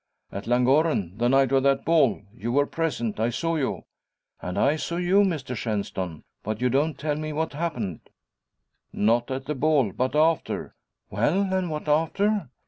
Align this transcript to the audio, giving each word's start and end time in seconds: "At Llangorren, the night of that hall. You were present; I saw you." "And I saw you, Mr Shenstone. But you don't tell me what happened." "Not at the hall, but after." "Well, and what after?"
"At 0.31 0.47
Llangorren, 0.47 1.15
the 1.19 1.29
night 1.29 1.51
of 1.51 1.61
that 1.61 1.83
hall. 1.85 2.23
You 2.33 2.51
were 2.53 2.65
present; 2.65 3.19
I 3.19 3.29
saw 3.29 3.55
you." 3.55 3.83
"And 4.41 4.57
I 4.57 4.75
saw 4.75 4.95
you, 4.95 5.21
Mr 5.21 5.55
Shenstone. 5.55 6.23
But 6.41 6.59
you 6.59 6.69
don't 6.69 6.97
tell 6.97 7.15
me 7.17 7.31
what 7.33 7.53
happened." 7.53 8.09
"Not 8.91 9.29
at 9.29 9.45
the 9.45 9.53
hall, 9.53 9.91
but 9.91 10.15
after." 10.15 10.73
"Well, 11.11 11.41
and 11.53 11.69
what 11.69 11.87
after?" 11.87 12.49